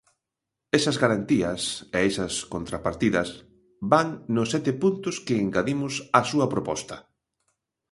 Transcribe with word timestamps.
Esas 0.79 0.97
garantías 1.03 1.61
e 1.97 1.99
esas 2.11 2.33
contrapartidas 2.53 3.29
van 3.91 4.07
nos 4.35 4.47
sete 4.53 4.71
puntos 4.81 5.15
que 5.25 5.35
engadimos 5.43 5.93
á 6.17 6.19
súa 6.31 6.47
proposta. 6.53 6.97